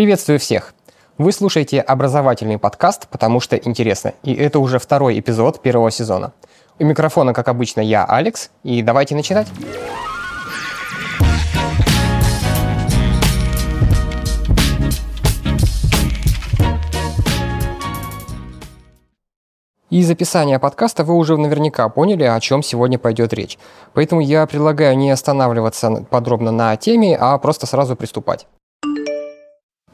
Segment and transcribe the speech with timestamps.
[0.00, 0.72] Приветствую всех!
[1.18, 6.32] Вы слушаете образовательный подкаст «Потому что интересно», и это уже второй эпизод первого сезона.
[6.78, 9.46] У микрофона, как обычно, я, Алекс, и давайте начинать.
[19.90, 23.58] Из описания подкаста вы уже наверняка поняли, о чем сегодня пойдет речь.
[23.92, 28.46] Поэтому я предлагаю не останавливаться подробно на теме, а просто сразу приступать.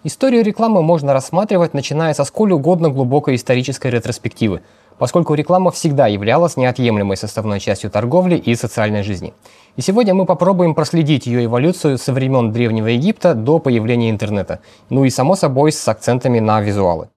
[0.07, 4.63] Историю рекламы можно рассматривать, начиная со сколь угодно глубокой исторической ретроспективы,
[4.99, 9.35] поскольку реклама всегда являлась неотъемлемой составной частью торговли и социальной жизни.
[9.75, 15.05] И сегодня мы попробуем проследить ее эволюцию со времен Древнего Египта до появления интернета, ну
[15.05, 17.09] и само собой с акцентами на визуалы.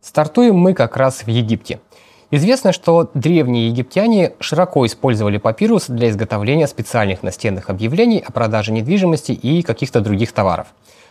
[0.00, 1.80] Стартуем мы как раз в Египте.
[2.30, 9.32] Известно, что древние египтяне широко использовали папирус для изготовления специальных настенных объявлений о продаже недвижимости
[9.32, 10.68] и каких-то других товаров.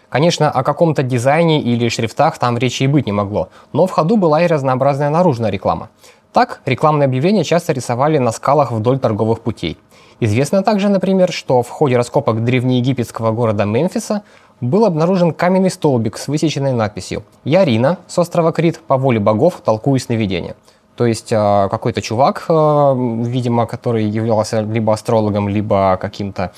[0.09, 4.17] Конечно, о каком-то дизайне или шрифтах там речи и быть не могло, но в ходу
[4.17, 5.89] была и разнообразная наружная реклама.
[6.33, 9.77] Так, рекламные объявления часто рисовали на скалах вдоль торговых путей.
[10.19, 14.23] Известно также, например, что в ходе раскопок древнеегипетского города Мемфиса
[14.61, 17.65] был обнаружен каменный столбик с высеченной надписью «Я
[18.07, 20.55] с острова Крит по воле богов толкую сновидения».
[20.97, 22.93] То есть э, какой-то чувак, э,
[23.23, 26.51] видимо, который являлся либо астрологом, либо каким-то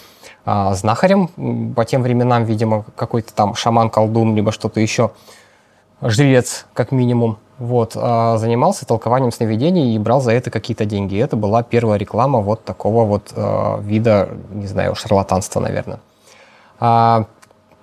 [0.46, 5.12] знахарем, по тем временам, видимо, какой-то там шаман-колдун, либо что-то еще,
[6.02, 11.16] жрец, как минимум, вот, э, занимался толкованием сновидений и брал за это какие-то деньги.
[11.22, 16.00] Это была первая реклама вот такого вот э, вида, не знаю, шарлатанства, наверное.
[16.80, 17.26] А,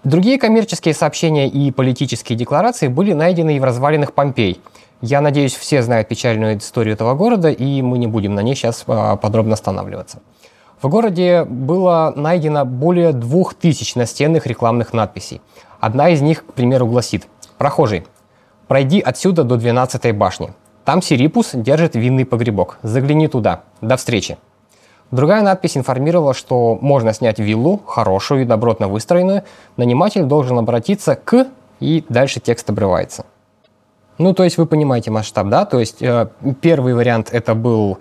[0.05, 4.61] Другие коммерческие сообщения и политические декларации были найдены и в развалинах Помпей.
[5.01, 8.85] Я надеюсь, все знают печальную историю этого города, и мы не будем на ней сейчас
[8.87, 10.21] а, подробно останавливаться.
[10.81, 15.41] В городе было найдено более двух тысяч настенных рекламных надписей.
[15.81, 17.27] Одна из них, к примеру, гласит
[17.57, 18.07] «Прохожий,
[18.69, 20.53] пройди отсюда до 12 башни.
[20.85, 22.79] Там Сирипус держит винный погребок.
[22.83, 23.63] Загляни туда.
[23.81, 24.39] До встречи».
[25.11, 29.43] Другая надпись информировала, что можно снять виллу, хорошую и добротно выстроенную.
[29.77, 31.47] Наниматель должен обратиться к,
[31.81, 33.25] и дальше текст обрывается.
[34.19, 35.65] Ну, то есть вы понимаете масштаб, да?
[35.65, 36.29] То есть э,
[36.61, 37.99] первый вариант это был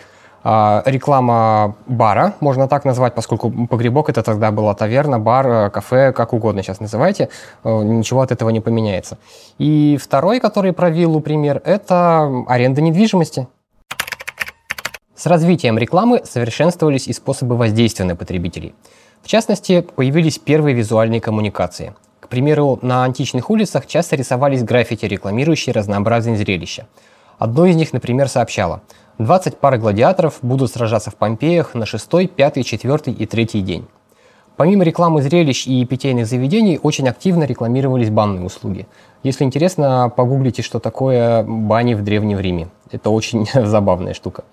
[0.48, 6.32] реклама бара, можно так назвать, поскольку погребок это тогда была таверна, бар, э, кафе, как
[6.32, 7.30] угодно сейчас называйте,
[7.64, 9.18] э, ничего от этого не поменяется.
[9.58, 13.48] И второй, который про виллу пример, это аренда недвижимости.
[15.16, 18.74] С развитием рекламы совершенствовались и способы воздействия на потребителей.
[19.24, 21.94] В частности, появились первые визуальные коммуникации.
[22.22, 26.88] К примеру, на античных улицах часто рисовались граффити, рекламирующие разнообразные зрелища.
[27.38, 28.82] Одно из них, например, сообщало
[29.20, 33.88] 20 пар гладиаторов будут сражаться в Помпеях на 6, 5, 4 и 3 день.
[34.58, 38.88] Помимо рекламы зрелищ и питейных заведений, очень активно рекламировались банные услуги.
[39.24, 42.70] Если интересно, погуглите, что такое бани в Древнем Риме.
[42.92, 44.44] Это очень забавная штука.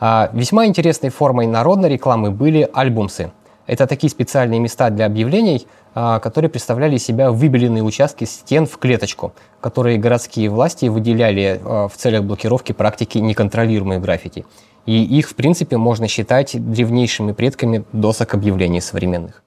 [0.00, 3.30] А весьма интересной формой народной рекламы были альбумсы.
[3.68, 8.78] Это такие специальные места для объявлений, а, которые представляли из себя выбеленные участки стен в
[8.78, 14.46] клеточку, которые городские власти выделяли а, в целях блокировки практики неконтролируемой граффити.
[14.86, 19.42] И их, в принципе, можно считать древнейшими предками досок объявлений современных.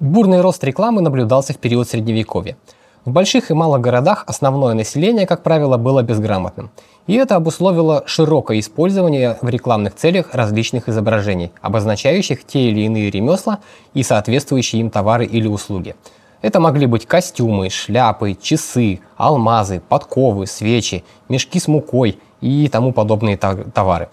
[0.00, 2.56] Бурный рост рекламы наблюдался в период Средневековья.
[3.04, 6.72] В больших и малых городах основное население, как правило, было безграмотным.
[7.06, 13.58] И это обусловило широкое использование в рекламных целях различных изображений, обозначающих те или иные ремесла
[13.92, 15.96] и соответствующие им товары или услуги.
[16.40, 23.36] Это могли быть костюмы, шляпы, часы, алмазы, подковы, свечи, мешки с мукой и тому подобные
[23.36, 24.08] товары.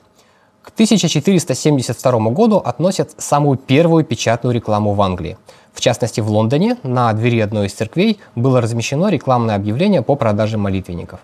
[0.61, 5.37] К 1472 году относят самую первую печатную рекламу в Англии.
[5.73, 10.57] В частности, в Лондоне на двери одной из церквей было размещено рекламное объявление по продаже
[10.57, 11.21] молитвенников.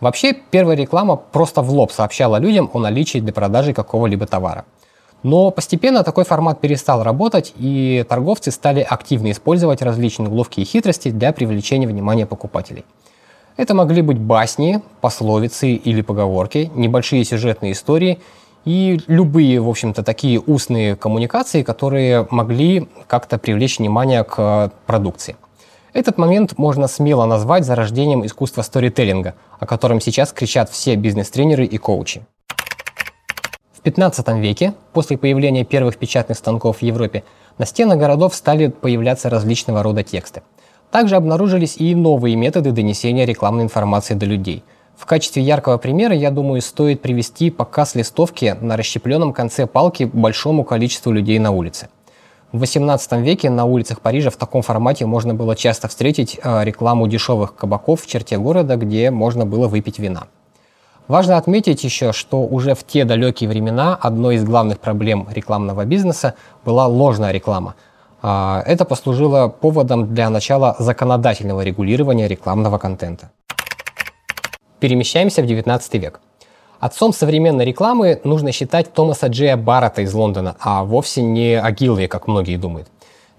[0.00, 4.64] Вообще, первая реклама просто в лоб сообщала людям о наличии для продажи какого-либо товара.
[5.22, 11.10] Но постепенно такой формат перестал работать, и торговцы стали активно использовать различные уловки и хитрости
[11.10, 12.84] для привлечения внимания покупателей.
[13.56, 18.20] Это могли быть басни, пословицы или поговорки, небольшие сюжетные истории
[18.66, 25.36] и любые, в общем-то, такие устные коммуникации, которые могли как-то привлечь внимание к продукции.
[25.96, 31.78] Этот момент можно смело назвать зарождением искусства сторителлинга, о котором сейчас кричат все бизнес-тренеры и
[31.78, 32.26] коучи.
[33.72, 37.24] В 15 веке, после появления первых печатных станков в Европе,
[37.56, 40.42] на стенах городов стали появляться различного рода тексты.
[40.90, 44.64] Также обнаружились и новые методы донесения рекламной информации до людей–
[44.96, 50.64] в качестве яркого примера, я думаю, стоит привести показ листовки на расщепленном конце палки большому
[50.64, 51.88] количеству людей на улице.
[52.56, 57.06] В 18 веке на улицах Парижа в таком формате можно было часто встретить э, рекламу
[57.06, 60.28] дешевых кабаков в черте города, где можно было выпить вина.
[61.06, 66.34] Важно отметить еще, что уже в те далекие времена одной из главных проблем рекламного бизнеса
[66.64, 67.74] была ложная реклама.
[68.22, 73.32] А, это послужило поводом для начала законодательного регулирования рекламного контента.
[74.80, 76.20] Перемещаемся в 19 век.
[76.78, 82.26] Отцом современной рекламы нужно считать Томаса Джея Баррета из Лондона, а вовсе не Агилви, как
[82.26, 82.88] многие думают.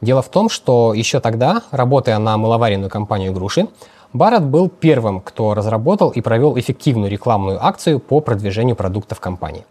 [0.01, 3.67] Дело в том, что еще тогда, работая на маловаренную компанию «Груши»,
[4.13, 9.65] Барретт был первым, кто разработал и провел эффективную рекламную акцию по продвижению продуктов компании.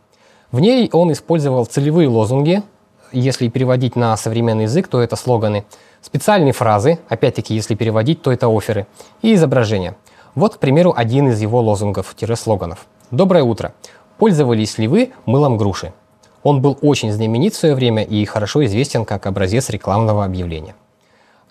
[0.52, 2.62] В ней он использовал целевые лозунги,
[3.12, 5.64] если переводить на современный язык, то это слоганы,
[6.02, 8.86] специальные фразы, опять-таки, если переводить, то это оферы,
[9.22, 9.96] и изображения.
[10.34, 13.72] Вот, к примеру, один из его лозунгов-слоганов– Доброе утро.
[14.18, 15.92] Пользовались ли вы мылом груши?
[16.42, 20.74] Он был очень знаменит в свое время и хорошо известен как образец рекламного объявления.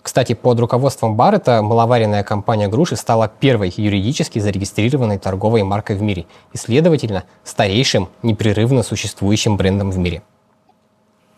[0.02, 6.26] Кстати, под руководством Баррета маловаренная компания груши стала первой юридически зарегистрированной торговой маркой в мире
[6.52, 10.22] и, следовательно, старейшим непрерывно существующим брендом в мире.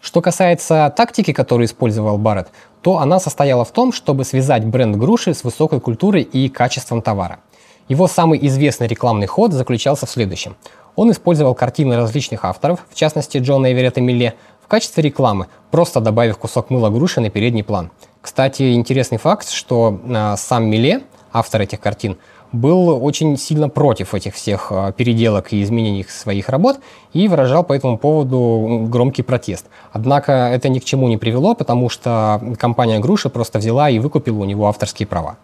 [0.01, 2.49] Что касается тактики, которую использовал Барретт,
[2.83, 7.39] то она состояла в том, чтобы связать бренд груши с высокой культурой и качеством товара–
[7.89, 10.57] его самый известный рекламный ход заключался в следующем.
[10.97, 16.39] Он использовал картины различных авторов, в частности Джона Эверетта Милле, в качестве рекламы, просто добавив
[16.39, 17.91] кусок мыла груши на передний план.
[18.21, 21.03] Кстати, интересный факт, что э, сам Милле,
[21.33, 22.19] автор этих картин,
[22.53, 26.81] был очень сильно против этих всех э, переделок и изменений своих работ
[27.13, 29.67] и выражал по этому поводу громкий протест.
[29.93, 34.39] Однако это ни к чему не привело, потому что компания Груши просто взяла и выкупила
[34.39, 35.37] у него авторские права.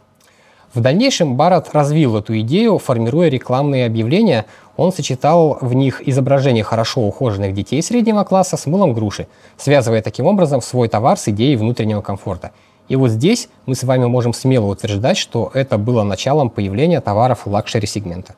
[0.75, 4.45] В дальнейшем Барретт развил эту идею, формируя рекламные объявления.
[4.77, 10.27] Он сочетал в них изображение хорошо ухоженных детей среднего класса с мылом груши, связывая таким
[10.27, 12.51] образом свой товар с идеей внутреннего комфорта.
[12.89, 17.47] И вот здесь мы с вами можем смело утверждать, что это было началом появления товаров
[17.47, 18.35] luxury-сегмента.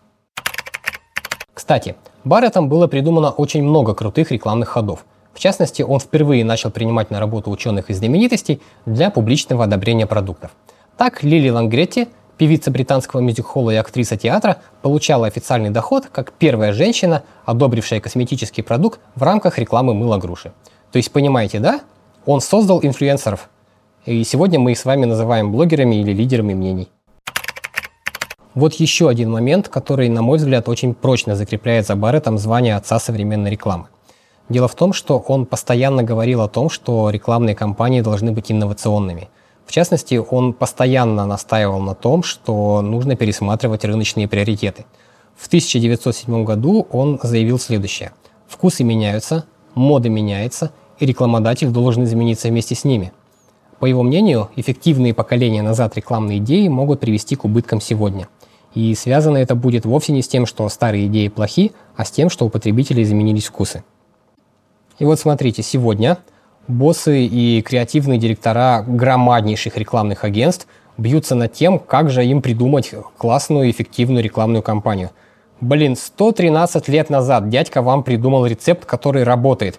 [1.54, 5.06] Кстати, Барреттом было придумано очень много крутых рекламных ходов.
[5.32, 10.50] В частности, он впервые начал принимать на работу ученых и знаменитостей для публичного одобрения продуктов.
[10.98, 17.22] Так Лили Лангретти Певица британского мюзик-холла и актриса театра получала официальный доход как первая женщина,
[17.46, 20.52] одобрившая косметический продукт в рамках рекламы мыла груши.
[20.92, 21.80] То есть, понимаете, да?
[22.26, 23.48] Он создал инфлюенсеров.
[24.04, 26.88] И сегодня мы их с вами называем блогерами или лидерами мнений.
[28.54, 32.98] Вот еще один момент, который, на мой взгляд, очень прочно закрепляет за Барреттом звание отца
[32.98, 33.86] современной рекламы.
[34.50, 39.30] Дело в том, что он постоянно говорил о том, что рекламные кампании должны быть инновационными–
[39.66, 44.86] в частности, он постоянно настаивал на том, что нужно пересматривать рыночные приоритеты.
[45.34, 48.12] В 1907 году он заявил следующее.
[48.46, 53.12] Вкусы меняются, мода меняется, и рекламодатель должен измениться вместе с ними.
[53.80, 58.28] По его мнению, эффективные поколения назад рекламные идеи могут привести к убыткам сегодня.
[58.72, 62.30] И связано это будет вовсе не с тем, что старые идеи плохи, а с тем,
[62.30, 63.84] что у потребителей изменились вкусы.
[64.98, 66.18] И вот смотрите, сегодня–
[66.68, 70.66] Боссы и креативные директора громаднейших рекламных агентств
[70.98, 75.10] бьются над тем, как же им придумать классную, эффективную рекламную кампанию.
[75.60, 79.78] Блин, 113 лет назад дядька вам придумал рецепт, который работает.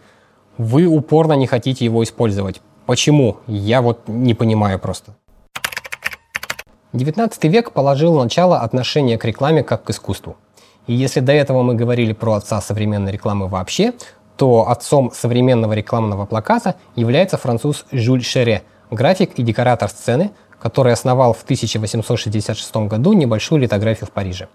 [0.57, 2.61] Вы упорно не хотите его использовать.
[2.85, 3.37] Почему?
[3.47, 5.15] Я вот не понимаю просто.
[6.93, 10.37] 19 век положил начало отношения к рекламе как к искусству.
[10.87, 13.93] И если до этого мы говорили про отца современной рекламы вообще,
[14.37, 21.33] то отцом современного рекламного плаката является француз Жюль Шере, график и декоратор сцены, который основал
[21.33, 24.47] в 1866 году небольшую литографию в Париже.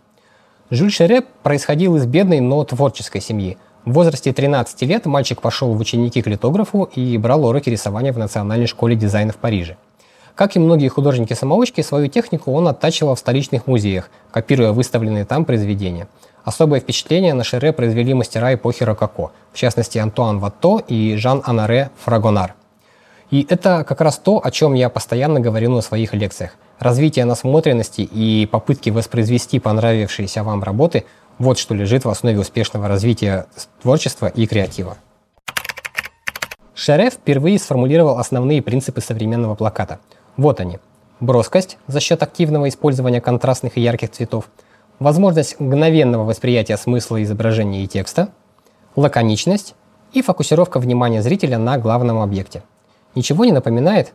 [0.71, 3.59] Жюль Шере происходил из бедной, но творческой семьи.
[3.85, 8.19] В возрасте 13 лет мальчик пошел в ученики к литографу и брал уроки рисования в
[8.19, 9.77] Национальной школе дизайна в Париже.
[10.37, 16.09] Как и многие художники-самоучки, свою технику он оттачивал в столичных музеях, копируя выставленные там произведения–
[16.45, 22.55] Особое впечатление на Шере произвели мастера эпохи Рококо, в частности Антуан Ватто и Жан-Анаре Фрагонар.
[23.31, 26.53] И это как раз то, о чем я постоянно говорю на своих лекциях.
[26.81, 31.05] Развитие насмотренности и попытки воспроизвести понравившиеся вам работы–
[31.39, 33.47] вот что лежит в основе успешного развития
[33.81, 34.99] творчества и креатива.
[36.75, 39.99] Шере впервые сформулировал основные принципы современного плаката.
[40.37, 40.79] Вот они.
[41.21, 44.47] Броскость за счет активного использования контрастных и ярких цветов–
[45.03, 48.29] возможность мгновенного восприятия смысла изображения и текста,
[48.97, 49.75] лаконичность
[50.13, 52.63] и фокусировка внимания зрителя на главном объекте.
[53.15, 54.15] Ничего не напоминает?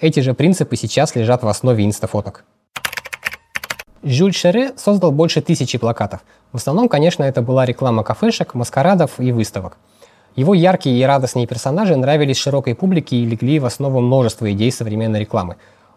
[0.00, 2.44] Эти же принципы сейчас лежат в основе инстафоток.
[4.02, 6.20] Жюль Шере создал больше тысячи плакатов.
[6.52, 9.76] В основном, конечно, это была реклама кафешек, маскарадов и выставок.
[10.36, 15.20] Его яркие и радостные персонажи нравились широкой публике и легли в основу множества идей современной
[15.20, 15.56] рекламы.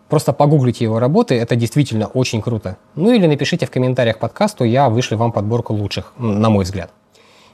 [0.10, 2.78] Просто погуглите его работы, это действительно очень круто.
[2.96, 6.92] Ну или напишите в комментариях подкасту, я вышлю вам подборку лучших, на мой взгляд.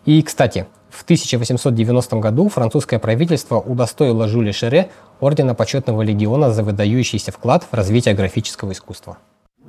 [0.05, 4.89] И, кстати, в 1890 году французское правительство удостоило Жюля Шере
[5.19, 9.17] ордена почетного легиона за выдающийся вклад в развитие графического искусства.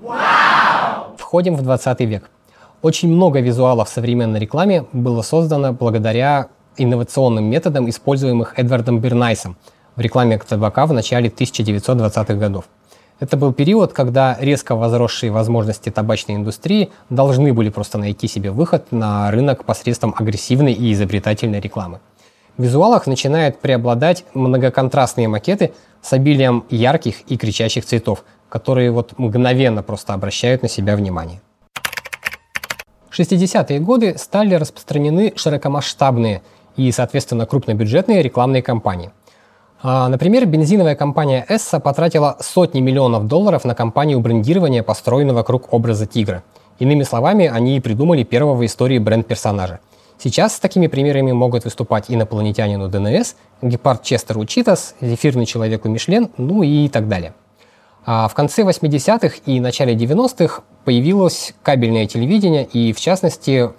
[0.00, 1.16] Вау!
[1.18, 2.30] Входим в 20 век.
[2.82, 9.56] Очень много визуалов в современной рекламе было создано благодаря инновационным методам, используемых Эдвардом Бернайсом
[9.96, 12.64] в рекламе табака в начале 1920-х годов.
[13.20, 18.92] Это был период, когда резко возросшие возможности табачной индустрии должны были просто найти себе выход
[18.92, 22.00] на рынок посредством агрессивной и изобретательной рекламы.
[22.56, 29.82] В визуалах начинают преобладать многоконтрастные макеты с обилием ярких и кричащих цветов, которые вот мгновенно
[29.82, 31.42] просто обращают на себя внимание.
[33.10, 36.42] В 60-е годы стали распространены широкомасштабные
[36.76, 39.10] и, соответственно, крупнобюджетные рекламные кампании.
[39.82, 46.06] А, например, бензиновая компания Эсса потратила сотни миллионов долларов на кампанию брендирования, построенную вокруг образа
[46.06, 46.42] тигра.
[46.78, 49.80] Иными словами, они придумали первого в истории бренд-персонажа.
[50.18, 56.62] Сейчас с такими примерами могут выступать инопланетянину ДНС, гепард Честеру Читас, зефирный человеку Мишлен, ну
[56.62, 57.32] и так далее.
[58.04, 63.70] А в конце 80-х и начале 90-х появилось кабельное телевидение и, в частности,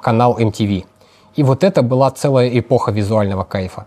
[0.00, 0.86] канал MTV.
[1.36, 3.86] И вот это была целая эпоха визуального кайфа.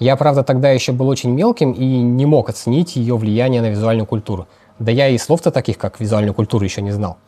[0.00, 4.06] Я, правда, тогда еще был очень мелким и не мог оценить ее влияние на визуальную
[4.06, 4.48] культуру.
[4.78, 7.18] Да я и слов-то таких, как визуальную культуру, еще не знал.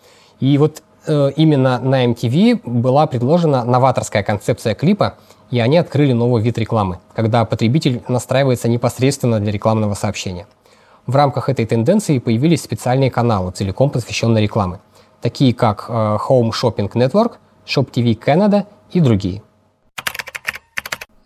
[0.41, 5.19] И вот э, именно на MTV была предложена новаторская концепция клипа,
[5.51, 10.47] и они открыли новый вид рекламы, когда потребитель настраивается непосредственно для рекламного сообщения.
[11.07, 14.79] В рамках этой тенденции появились специальные каналы, целиком посвященные рекламе,
[15.21, 17.33] такие как э, Home Shopping Network,
[17.67, 19.43] Shop TV Canada и другие.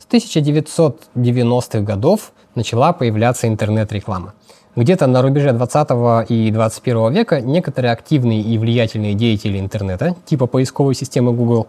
[0.08, 4.34] С 1990-х годов начала появляться интернет-реклама.
[4.76, 10.94] Где-то на рубеже 20 и 21 века некоторые активные и влиятельные деятели интернета, типа поисковой
[10.94, 11.66] системы Google,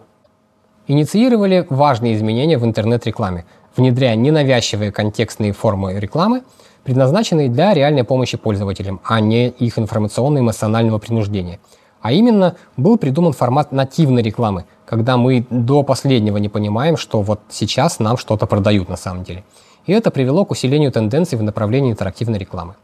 [0.86, 3.44] инициировали важные изменения в интернет-рекламе,
[3.76, 6.42] внедряя ненавязчивые контекстные формы рекламы,
[6.84, 11.58] предназначенные для реальной помощи пользователям, а не их информационно-эмоционального принуждения.
[12.00, 17.40] А именно, был придуман формат нативной рекламы– когда мы до последнего не понимаем, что вот
[17.50, 19.44] сейчас нам что-то продают на самом деле.
[19.86, 22.74] И это привело к усилению тенденций в направлении интерактивной рекламы.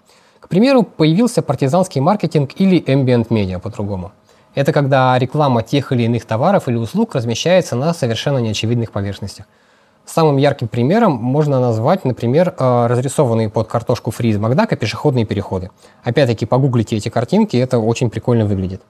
[0.40, 4.12] К примеру, появился партизанский маркетинг или ambient медиа по-другому.
[4.54, 9.47] Это когда реклама тех или иных товаров или услуг размещается на совершенно неочевидных поверхностях.
[10.04, 15.71] Самым ярким примером можно назвать, например, э, разрисованные под картошку фри из Макдака пешеходные переходы.
[16.02, 18.83] Опять-таки, погуглите эти картинки, это очень прикольно выглядит.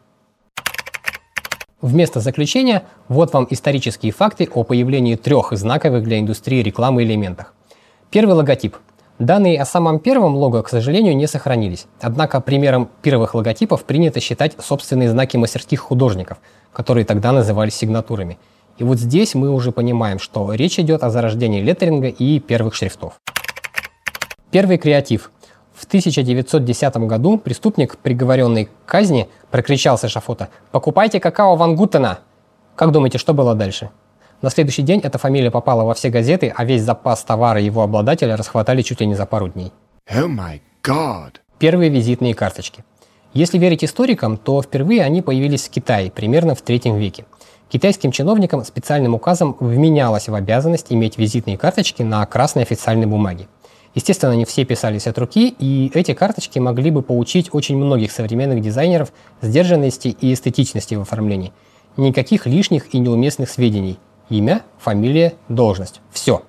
[1.85, 7.53] Вместо заключения, вот вам исторические факты о появлении трех знаковых для индустрии рекламы элементах.
[8.09, 8.79] Первый логотип.
[9.19, 11.85] Данные о самом первом лого, к сожалению, не сохранились.
[12.01, 16.39] Однако примером первых логотипов принято считать собственные знаки мастерских художников,
[16.73, 18.39] которые тогда назывались сигнатурами.
[18.79, 23.21] И вот здесь мы уже понимаем, что речь идет о зарождении леттеринга и первых шрифтов.
[24.51, 25.31] Первый креатив.
[25.75, 32.21] В 1910 году преступник, приговоренный к казни, прокричал с эшафота «Покупайте какао Ван Гутена!»
[32.77, 33.91] Как думаете, что было дальше?
[34.41, 38.37] На следующий день эта фамилия попала во все газеты, а весь запас товара его обладателя
[38.37, 39.73] расхватали чуть ли не за пару дней.
[40.09, 41.37] Oh my God.
[41.59, 42.85] Первые визитные карточки.
[43.33, 47.25] Если верить историкам, то впервые они появились в Китае примерно в третьем веке.
[47.69, 53.49] Китайским чиновникам специальным указом вменялось в обязанность иметь визитные карточки на красной официальной бумаге.
[53.95, 58.61] Естественно, они все писались от руки, и эти карточки могли бы поучить очень многих современных
[58.61, 61.53] дизайнеров сдержанности и эстетичности в оформлении.
[61.97, 63.99] Никаких лишних и неуместных сведений.
[64.31, 66.01] Имя, фамилия, должность.
[66.11, 66.43] Все.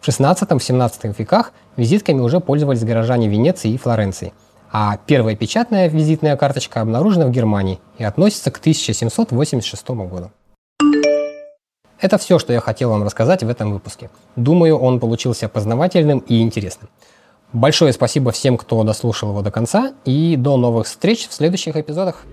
[0.00, 4.32] В 16-17 веках визитками уже пользовались горожане Венеции и Флоренции.
[4.72, 10.30] А первая печатная визитная карточка обнаружена в Германии и относится к 1786 году.
[12.00, 14.08] Это все, что я хотел вам рассказать в этом выпуске.
[14.34, 16.88] Думаю, он получился познавательным и интересным.
[17.52, 22.24] Большое спасибо всем, кто дослушал его до конца, и до новых встреч в следующих эпизодах.